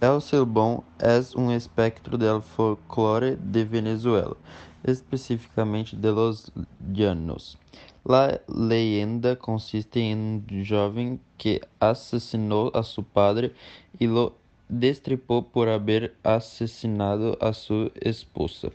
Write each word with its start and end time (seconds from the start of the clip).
El 0.00 0.20
Silbón 0.20 0.82
es 0.98 1.34
un 1.34 1.50
espectro 1.52 2.18
del 2.18 2.42
folclore 2.42 3.36
de 3.36 3.64
Venezuela, 3.64 4.36
específicamente 4.82 5.96
de 5.96 6.12
los 6.12 6.52
llanos. 6.92 7.56
La 8.04 8.40
leyenda 8.48 9.36
consiste 9.36 10.10
en 10.10 10.44
un 10.50 10.66
joven 10.68 11.20
que 11.38 11.62
asesinó 11.80 12.70
a 12.74 12.82
su 12.82 13.04
padre 13.04 13.54
y 13.98 14.06
lo 14.06 14.36
destripó 14.68 15.48
por 15.48 15.68
haber 15.68 16.14
asesinado 16.22 17.38
a 17.40 17.52
su 17.54 17.90
esposa, 17.94 18.68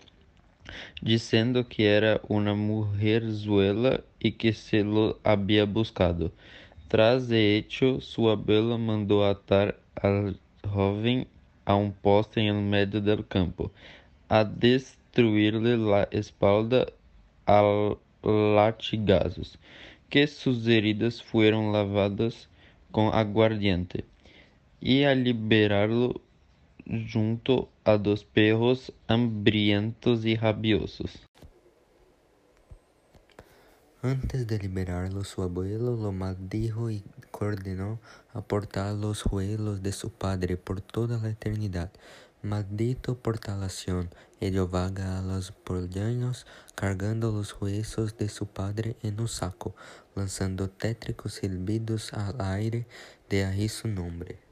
diciendo 1.02 1.68
que 1.68 1.96
era 1.96 2.22
una 2.28 2.54
mujerzuela 2.56 4.02
y 4.20 4.32
que 4.34 4.54
se 4.54 4.84
lo 4.84 5.20
había 5.24 5.66
buscado. 5.66 6.32
Tras 6.88 7.28
de 7.28 7.58
hecho, 7.58 8.02
su 8.02 8.30
abuelo 8.30 8.78
mandó 8.80 9.26
atar 9.26 9.80
al 10.02 10.40
joven 10.66 11.28
a 11.66 11.76
um 11.76 11.92
poste 11.92 12.40
em 12.40 12.54
meio 12.54 12.88
do 12.88 13.24
campo, 13.24 13.72
a 14.28 14.44
destruir-lhe 14.44 15.76
la 15.76 16.08
espalda 16.12 16.92
a 17.46 17.62
latigazos, 18.24 19.58
que 20.10 20.26
suas 20.28 20.68
heridas 20.68 21.20
foram 21.20 21.72
lavadas 21.72 22.50
com 22.92 23.10
aguardiente, 23.10 24.04
e 24.82 25.06
a 25.06 25.14
liberá-lo 25.14 26.20
junto 26.88 27.68
a 27.86 27.98
dos 27.98 28.24
perros 28.24 28.90
hambrientos 29.08 30.26
e 30.26 30.34
rabiosos. 30.34 31.18
Antes 34.02 34.48
de 34.48 34.58
liberarlo, 34.58 35.26
su 35.26 35.44
abuelo 35.44 35.96
lo 35.96 36.14
maldijo 36.14 36.90
y 36.90 37.04
ordenó 37.40 38.00
aportar 38.34 38.94
los 38.96 39.26
huesos 39.26 39.82
de 39.82 39.92
su 39.92 40.12
padre 40.12 40.58
por 40.58 40.82
toda 40.82 41.18
la 41.18 41.30
eternidad. 41.30 41.92
Maldito 42.42 43.18
por 43.18 43.40
ello 44.40 44.68
vaga 44.68 45.20
a 45.20 45.22
los 45.22 45.52
llanos 45.90 46.46
cargando 46.76 47.32
los 47.32 47.60
huesos 47.62 48.18
de 48.18 48.30
su 48.30 48.48
padre 48.48 48.96
en 49.04 49.20
un 49.20 49.28
saco, 49.28 49.76
lanzando 50.16 50.70
tétricos 50.70 51.34
silbidos 51.34 52.14
al 52.14 52.40
aire, 52.40 52.88
de 53.30 53.44
ahí 53.44 53.68
su 53.68 53.90
nombre. 53.90 54.49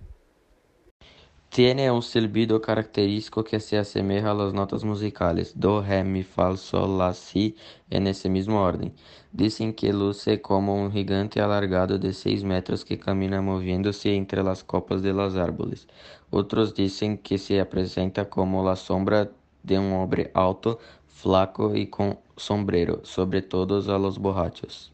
Tiene 1.58 1.90
un 1.90 2.04
silbido 2.04 2.62
característico 2.62 3.44
que 3.44 3.60
se 3.60 3.80
asemeja 3.80 4.30
a 4.30 4.36
las 4.36 4.54
notas 4.54 4.84
musicales 4.84 5.60
do, 5.60 5.82
ré, 5.82 6.04
mi, 6.04 6.22
fa, 6.22 6.56
sol, 6.56 7.00
la, 7.00 7.16
si 7.16 7.56
en 7.90 8.06
ese 8.06 8.30
mismo 8.30 8.62
orden. 8.62 8.94
Dicen 9.32 9.74
que 9.74 9.92
luce 9.92 10.40
como 10.40 10.76
un 10.76 10.92
gigante 10.92 11.42
alargado 11.42 11.98
de 11.98 12.14
seis 12.14 12.44
metros 12.44 12.86
que 12.86 13.00
camina 13.00 13.42
moviéndose 13.42 14.14
entre 14.14 14.44
las 14.44 14.64
copas 14.64 15.02
de 15.02 15.14
los 15.14 15.36
árboles. 15.36 15.88
Otros 16.30 16.76
dicen 16.76 17.18
que 17.18 17.40
se 17.40 17.66
presenta 17.66 18.30
como 18.30 18.64
la 18.64 18.76
sombra 18.76 19.32
de 19.64 19.80
un 19.80 19.94
hombre 19.94 20.30
alto, 20.36 20.78
flaco 21.08 21.74
y 21.74 21.88
con 21.88 22.20
sombrero, 22.36 23.02
sobre 23.04 23.42
todos 23.42 23.90
a 23.90 23.98
los 23.98 24.20
borrachos. 24.20 24.94